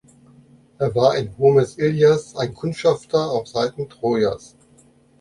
[0.79, 4.55] Er war in Homers Ilias ein Kundschafter auf Seiten Trojas.